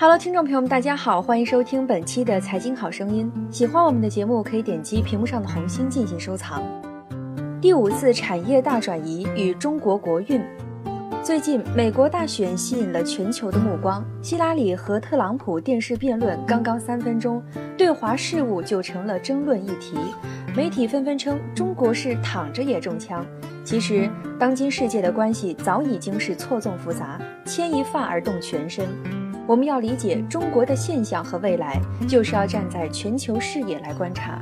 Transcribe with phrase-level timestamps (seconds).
[0.00, 3.28] Hello，听众朋友们，大家好，欢迎收听本期的财经好声音。
[3.50, 6.62] 喜欢我们的节目，可以点击屏幕上的红心进行收藏。
[7.60, 10.40] 第五次产业大转移与中国国运。
[11.20, 14.04] 最近，美国大选吸引了全球的目光。
[14.22, 17.42] 希拉里和特朗普电视辩论刚刚三分钟，
[17.76, 19.96] 对华事务就成了争论议题。
[20.54, 23.26] 媒体纷纷称中国是躺着也中枪。
[23.64, 24.08] 其实，
[24.38, 28.86] 当今世界的关系早已经是错综复杂，牵一发而动全身。
[29.48, 34.38] 我们要理解中国的现象和未来，就是要站在全球视野来观察。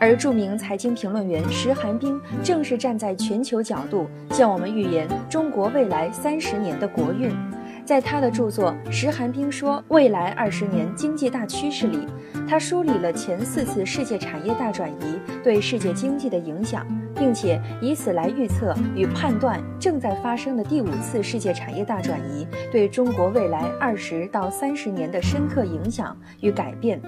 [0.00, 7.30] 而著名财经评论员石寒冰正是站在全球角度，向我们预言中国未来三十年的国运。
[7.84, 12.06] 在他的著作《石寒冰说未来二十年经济大趋势》里，
[12.48, 16.86] 他梳理了前四次世界产业大转移对世界经济的影响。
[17.16, 27.00] 并且以此来预测与判断正在发生的第五次世界产业大转移对中国未来二十到三十年的深刻影响与改变。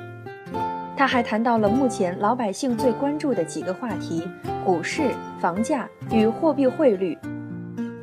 [0.96, 4.26] 他还谈到了目前老百姓最关注的几个话题：
[4.64, 7.16] 股市、房价与货币汇率。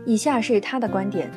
[0.05, 1.29] 以下是他的观点：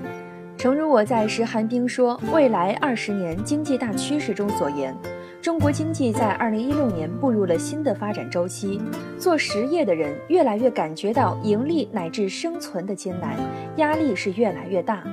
[0.59, 4.93] 诚如我在《石寒冰说未来二十年经济大趋势》中所言。
[5.41, 8.81] 中国经济在二零一六年步入了新的发展周期，
[9.21, 13.37] 做实业的人越来越感觉到盈利乃至生存的艰难，
[13.77, 15.05] 压力是越来越大。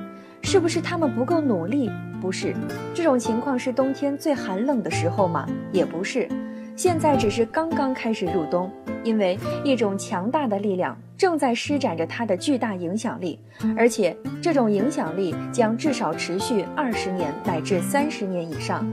[0.42, 1.92] 是不是他们不够努力？
[2.20, 2.56] 不是，
[2.96, 5.48] 这种情况是冬天最寒冷的时候吗？
[5.72, 6.28] 也不是，
[6.76, 8.72] 现在只是刚刚开始入冬，
[9.06, 13.40] 因为一种强大的力量正在施展着它的巨大影响力，
[13.78, 18.86] 而且这种影响力将至少持续二十年乃至三十年以上。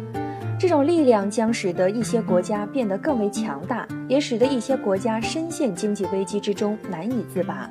[0.60, 7.68] 这种力量将使得一些国家变得更为强大，也使得一些国家深陷经济危机之中难以自拔。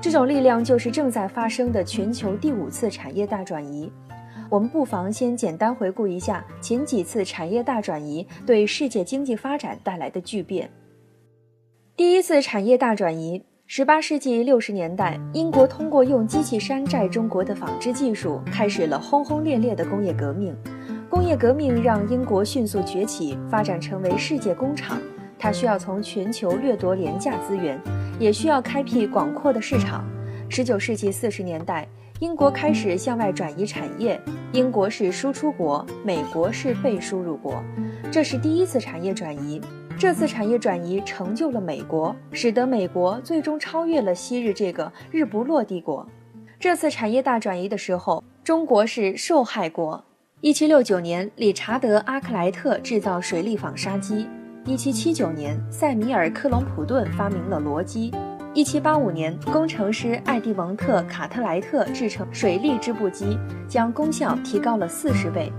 [0.00, 3.92] 这种力量就是正在发生的全球第五次产业大转移。
[4.48, 10.70] 我们不妨先简单回顾一下前几次产业大转移对世界经济发展带来的巨变。
[12.24, 20.56] 次产业大转移，十八世纪六十年代，英国通过用机器山寨中国的纺织技术，开始了轰轰烈烈的工业革命。
[21.10, 24.98] 工业革命让英国迅速崛起，发展成为世界工厂。
[25.38, 27.78] 它需要从全球掠夺廉价资源，
[28.18, 30.02] 也需要开辟广阔的市场。
[30.48, 31.86] 十九世纪四十年代，
[32.20, 34.20] 英国开始向外转移产业。
[34.52, 37.60] 英国是输出国，美国是被输入国，
[38.10, 39.60] 这是第一次产业转移。
[39.98, 46.06] 这次产业转移成就了美国，使得美国最终超越了昔日这个日不落帝国。
[46.60, 50.04] 这次产业大转移的时候，中国是受害国。
[50.40, 54.26] 一七六九年，理查德·阿克莱特制造水力纺纱机；
[54.64, 58.10] 一七七九年，塞米尔·克隆普顿发明了螺机；
[58.54, 65.50] 一七八五年，工程师艾蒂蒙特·卡特莱特制成水力织布机，将功效提高了四十倍；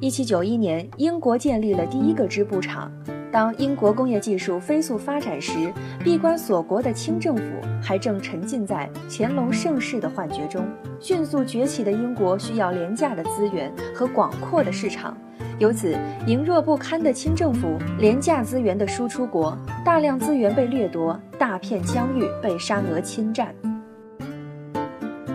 [0.00, 2.90] 一七九一年，英国建立了第一个织布厂。
[3.30, 5.72] 当英国工业技术飞速发展时，
[6.02, 7.42] 闭关锁国的清政府
[7.80, 10.66] 还正沉浸在乾隆盛世的幻觉中。
[10.98, 15.16] 迅速崛起的英国需要廉价的资源和广阔的市场，
[15.60, 15.94] 由此
[16.26, 19.54] 羸弱不堪的清政府，廉价资源的输出国，
[19.84, 23.54] 大量资源被掠夺，大片疆域被沙俄侵占。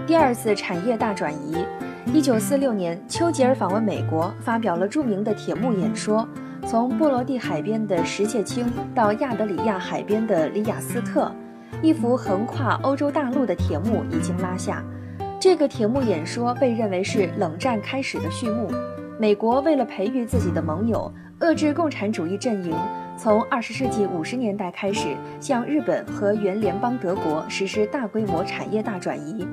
[0.08, 1.63] 第二次产业大转移，
[2.12, 6.28] 一九四六年，丘吉尔访问美国，发表了著名的铁幕演说。
[6.66, 8.66] 从波罗的海边的什切青
[8.96, 11.31] 到亚德里亚海边的里雅斯特，
[11.84, 14.84] 一幅横跨欧洲大陆的铁幕已经拉下。
[15.40, 18.72] 这个铁幕演说被认为是冷战开始的序幕。
[19.17, 21.09] 美国为了培育自己的盟友，
[21.39, 22.75] 遏制共产主义阵营，
[23.17, 29.47] 从二十世纪五十年代开始向日本和原联邦德国实施大规模产业大转移。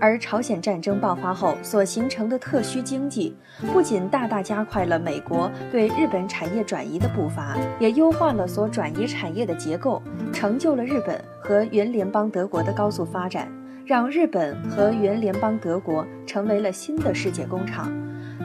[0.00, 3.36] 而朝鲜战争爆发后所形成的特需经济，
[3.72, 13.48] 不仅大大加快了美国对日本产业转移的步伐，也优化了所转移产业的结构，成就了日本和原联邦德国的高速发展，
[13.86, 17.92] 让日本和原联邦德国成为了新的世界工厂。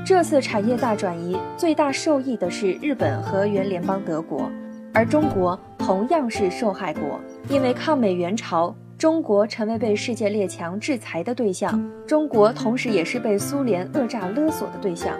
[0.06, 4.52] 这次产业大转移最大受益的是日本和原联邦德国，
[4.94, 8.76] 而中国同样是受害国，因为抗美援朝。
[8.98, 15.14] 中国成为被世界列强制裁的对象，中国同时也是被苏联讹诈勒索的对象。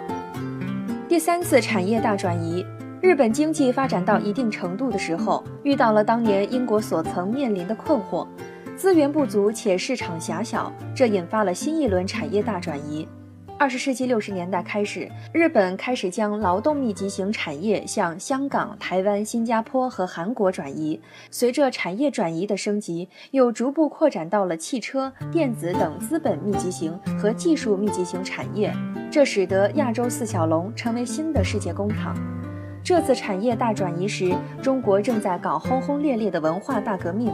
[1.06, 2.64] 第三次产业大转移，
[3.02, 8.26] 日本经济发展到一定程度的时候，遇到了当年英国所曾面临的困惑，
[8.74, 13.06] 资源不足且市场狭小，这引发了新一轮产业大转移。
[13.56, 21.00] 二十世纪六十年代开始，日本开始将劳动密集型产业向香港、台湾、新加坡和韩国转移。
[21.30, 28.74] 随着产业转移的升级，又逐步扩展到了汽车、电子等资本密集型和技术密集型产业。
[29.10, 32.16] 这使得亚洲四小龙成为新的世界工厂。
[32.82, 37.32] 这次产业大转移时，中国正在搞轰轰烈烈的文化大革命，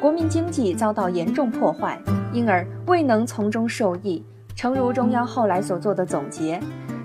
[0.00, 2.00] 国民经济遭到严重破坏，
[2.32, 4.24] 因而未能从中受益。
[4.58, 6.58] 诚如中央后来所做的总结，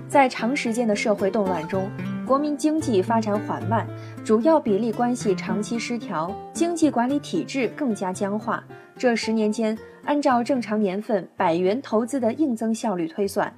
[0.08, 1.88] 在长时间的社会动乱中，
[2.26, 3.86] 国民经济发展缓慢，
[4.24, 8.64] 主要比例关系长期失调，经济管理体制更加僵化。
[8.98, 13.54] 这十年间，按照正常年份百元投资的硬增效率推算，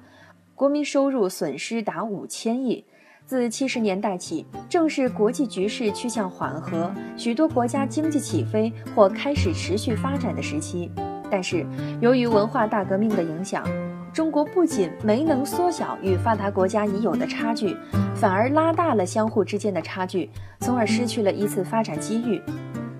[0.53, 2.85] 国民收入损失达五千亿。
[3.25, 10.91] 自七十年代起，正是国际局势趋向缓和，许多国家经济起飞或开始持续发展的时期。
[11.29, 11.65] 但是，
[11.99, 13.61] 由于文化大革命的影响，
[14.17, 17.77] 中国不仅没能缩小与发达国家已有的差距，
[18.15, 20.27] 反而拉大了相互之间的差距，
[20.59, 22.41] 从而失去了一次发展机遇。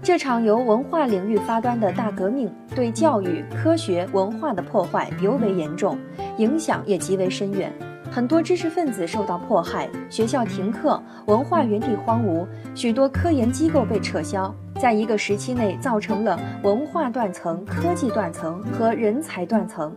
[0.03, 5.97] 这场由文化领域发端的大革命，对教育、科学、文化的破坏尤为严重，
[6.37, 7.73] 影响也极为深远。
[8.11, 14.53] 很多知识分子受到迫害，学校停课，文化原地荒芜，许多科研机构被撤销。
[14.79, 19.91] 在一个时期内，造成了文化断层、科技断层和人才断层。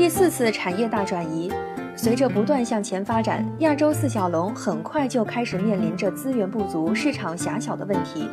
[0.00, 1.52] 第四次产业大转移，
[1.94, 8.26] 随着不断向前发展，亚洲四小龙很快就开始面临着资源不足、市场狭小的问题。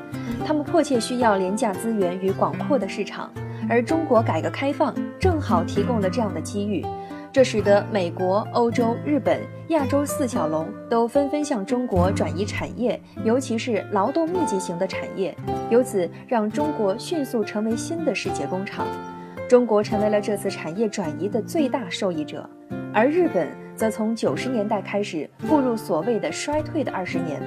[0.46, 3.30] 他们迫切需要廉价资源与广阔的市场，
[3.69, 6.86] 而中国改革开放正好提供了这样的机遇。
[7.34, 15.36] 这使得美国、欧洲、日本、亚洲四小龙都纷纷向中国转移产业，尤其是劳动密集型的产业，
[15.69, 18.88] 由此让中国迅速成为新的世界工厂。
[19.47, 22.47] 中国成为了这次产业转移的最大受益者，
[22.94, 23.47] 而日本
[23.77, 27.41] 则从九十年代开始步入所谓的衰退的二十年，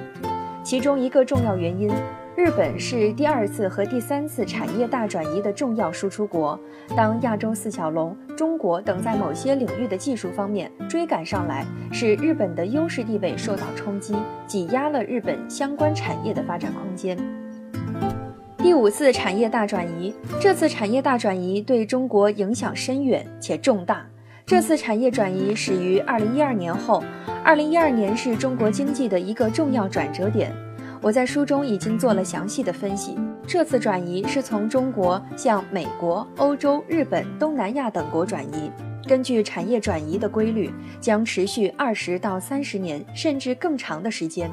[0.63, 1.91] 其中一个重要原因。
[2.35, 6.59] 日本是第二次和第三次产业大转移的重要输出国。
[6.95, 14.15] 当亚洲四小龙、中国等在某些领域的技术方面追赶上来，使日本的优势地位受到冲击，
[14.47, 17.15] 挤压了日本相关产业的发展空间。
[18.63, 24.05] 第五次产业大转移，这次产业大转移对中国影响深远且重大。
[24.45, 27.03] 这次产业转移始于二零一二年后，
[27.43, 30.53] 二零一二年是中国经济的一个重要转折点。
[31.01, 33.15] 我在书中已经做了详细的分析。
[33.47, 38.71] 这次转移是从中国向美国、欧洲、日本、东南亚等国转移。
[39.07, 44.51] 根据产业转移的规律，将持续二十到三十年，甚至更长的时间。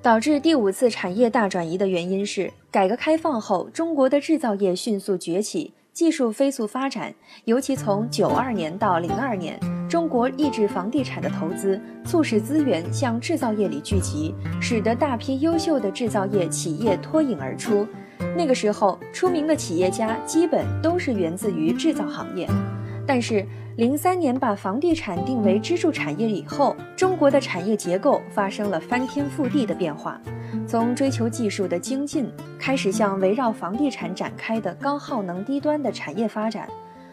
[0.00, 5.72] 导致第五次产业大转移的原因是，改革开放后，中国的制造业迅速崛起。
[5.94, 7.12] 技术飞速发展，
[7.44, 17.84] 尤其从九二年到零二年，中国抑制房地产的投资，促使资源向制造业里聚集，使得大批优秀的制造业企业脱颖而出。
[18.36, 22.46] 那个时候，出名的企业家基本都是源自于制造行业。
[23.04, 23.44] 但是，
[23.78, 30.20] 零三年把房地产定为支柱产业以后，中国的产业结构发生了翻天覆地的变化。
[30.66, 32.28] 从追求技术的精进，
[32.58, 36.68] 开始向围绕房地产展开的高耗能低端的产业发展，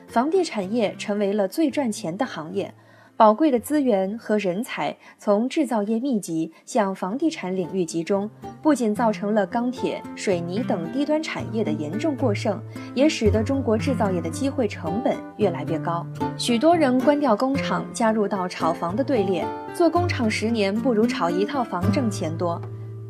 [0.07, 2.73] 房地产业成为了最赚钱的行业。
[3.17, 8.29] 宝贵的资源和人才从制造业密集向房地产领域集中，
[8.61, 12.61] 不仅造成了钢铁、水泥等低端产业的严重过剩，
[12.93, 16.05] 也使得中国制造业的机会成本越来越高。
[16.37, 22.61] 许多人关掉工厂，加入到炒房的队列，做工厂十年不如炒一套房挣钱多。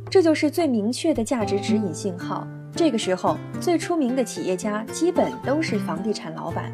[0.08, 2.48] 这就是最明确的价值指引信号。
[2.76, 6.72] 这个时候，最出名的企业家基本都是房地产老板。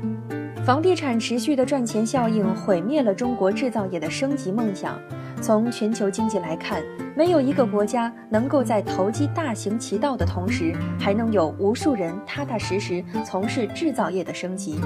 [0.64, 5.00] 房地产持续的赚钱效应毁灭了中国制造业的升级梦想。
[5.42, 6.84] 从全球经济来看，
[7.16, 14.80] 没有一个国家能够在投机大行其道的同时，还能有无数人踏踏实实从事制造业的升级。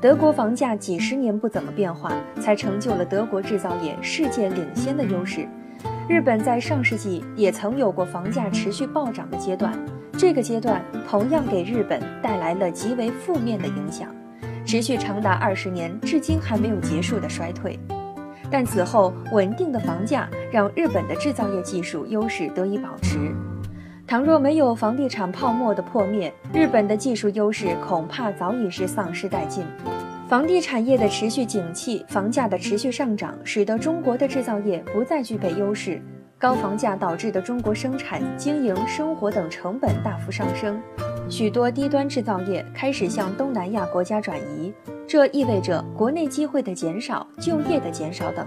[0.00, 5.48] 德国房价几十年不怎么变化，才成就了德国制造业世界领先的优势。
[6.08, 9.76] 日本在上世纪也曾有过房价持续暴涨的阶段，
[10.16, 14.08] 这个阶段同样给日本带来了极为负面的影响。
[14.72, 17.78] 持续长达二十年，至今还没有结束的衰退，
[18.50, 23.18] 但此后稳定的房价让日本的制造业技术优势得以保持。
[24.06, 29.62] 倘若没有房地产泡沫的破灭，日本的技术优势恐怕早已是丧失殆尽。
[30.26, 36.00] 房地产业的持续景气，房价的持续上涨，使得中国的制造业不再具备优势。
[36.38, 40.80] 高房价导致的中国生产、经营、生活等成本大幅上升。
[41.32, 44.70] 许多低端制造业开始向东南亚国家转移，
[45.08, 48.46] 这意味着国内机会的减少、就业的减少等。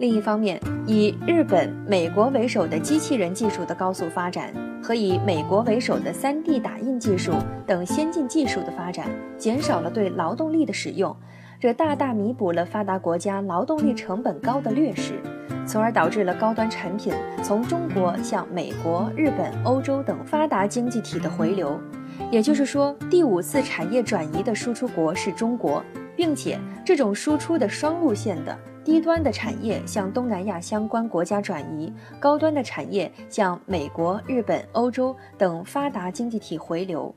[0.00, 4.52] 另一方面，以日本、美国为首的机器人技术的高速发展
[4.82, 7.32] 和以美国为首的 3D 打印技术
[7.64, 9.06] 等先进技术的发展，
[9.38, 11.16] 减少了对劳动力的使用。
[11.60, 15.20] 这大大弥补了发达国家劳动力成本高的劣势，
[15.64, 21.78] 从而导致了高端产品从中国向美国、日本、欧洲等发达经济体的回流。
[22.30, 25.82] 也就是说，第五次产业转移的输出国是中国，
[26.16, 37.14] 并且这种输出的双路线的低端的产业向东南亚相关国家转移，高端的产业向美国、日本、欧洲等发达经济体回流。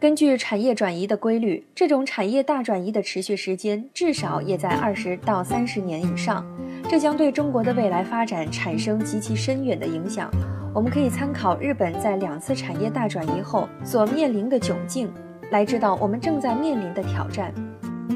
[0.00, 6.46] 根据产业转移的规律，这种产业大转移的持续时间至少也在二十到三十年以上，
[6.88, 10.30] 这将对中国的未来发展产生极其深远的影响。
[10.74, 15.10] 我们可以参考日本在两次产业大转移后所面临的窘境，
[15.50, 17.52] 来知道我们正在面临的挑战。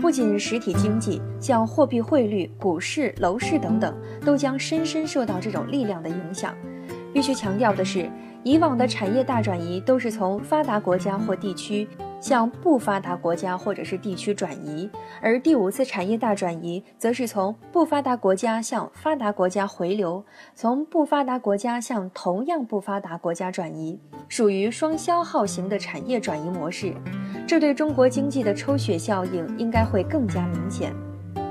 [0.01, 3.95] 不仅实体经济，像货币汇率、股市、楼市等等，
[4.25, 6.55] 都将深深受到这种力量的影响。
[7.13, 8.09] 必须强调的是。
[8.45, 11.87] 以往的产业大转移都是从发达国家或地区
[12.23, 14.89] 向不发达国家或者是地区转移，
[15.21, 20.25] 而第五次产业大转移则是从不发达国家向发达国家回流，
[20.55, 23.99] 从不发达国家向同样不发达国家转移，
[24.29, 26.95] 属于双消耗型的产业转移模式。
[27.45, 30.95] 这对中国经济的抽血效应应该会更加明显。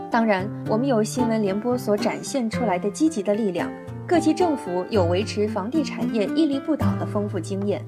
[0.09, 3.69] 当然，我们有新闻联播所展现出来的积极的力量。
[4.07, 7.85] 各级政府有维持房地产业屹立不倒的丰富经验，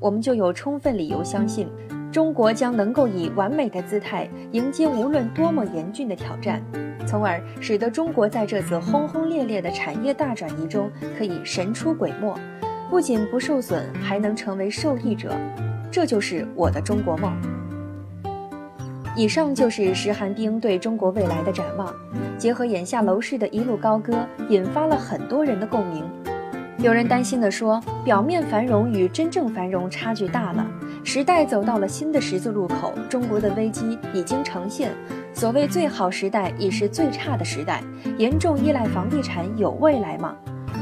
[0.00, 1.68] 我们就有充分理由相信，
[2.12, 6.62] 中国将能够以完美的姿态迎接无论多么严峻的挑战，
[7.06, 12.36] 从而使得中国在这次轰轰烈烈的产业大转移中可以神出鬼没，
[12.90, 15.34] 不仅不受损，还能成为受益者。
[15.90, 17.32] 这就是我的中国梦。
[19.16, 21.94] 以上就是石寒冰对中国未来的展望，
[22.36, 24.12] 结合眼下楼市的一路高歌，
[24.50, 26.04] 引发了很多人的共鸣。
[26.78, 30.66] 有人担心地说：“表面繁荣与真正繁荣差距大了，
[31.04, 34.92] 时代走到了新的十字路口，中国的危机已经呈现。
[35.34, 37.82] 所谓最好时代，已是最差的时代。
[38.18, 40.36] 严重依赖房地产有未来吗？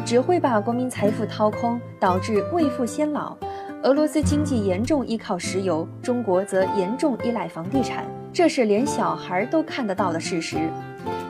[0.04, 3.36] 只会把国民财富掏空，导致未富先老。
[3.82, 10.58] 俄罗斯经济严重依靠石油，中国则严重依赖房地产。”这是连小孩都看得到的事实，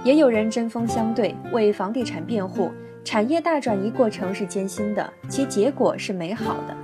[0.05, 2.71] 也有人针锋相对，为房地产辩护。
[3.05, 6.77] 产业大转移过程是艰辛的，其结果是美好的。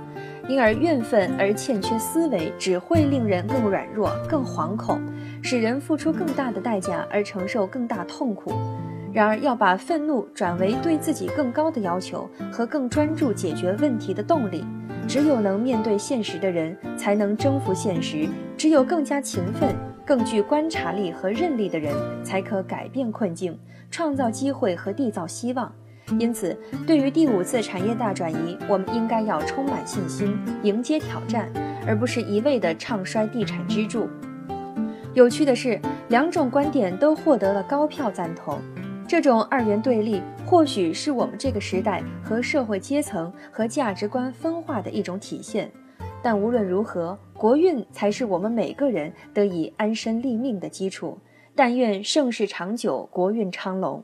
[0.47, 5.01] 因而怨愤而欠缺思维，只会令人更软弱、更惶恐，
[5.41, 8.53] 使人付出更大的代价而承受更大痛苦。
[9.13, 14.63] 然而，要把愤怒转为对自己更高的要求和更专注解决问题的动力，
[15.07, 18.27] 只有能面对现实的人，才能征服现实。
[18.55, 19.75] 只有更加勤奋。
[20.05, 23.59] 更具观察力和韧力的人，才可改变困境，
[23.91, 25.69] 创造机会和缔造希望。
[26.19, 31.51] 因此，对于第五次产业大转移，我们应该要充满信心，迎接挑战，
[31.85, 34.07] 而不是一味地唱衰地产支柱。
[35.13, 38.59] 有趣的是，两种观点都获得了高票赞同。
[39.07, 45.71] 这种二元对立，或许是我们这个时代和社会阶层和价值观分化的一种体现。
[46.21, 51.17] 但无论如何，国运才是我们每个人得以安身立命的基础。
[51.55, 54.03] 但愿盛世长久，国运昌隆。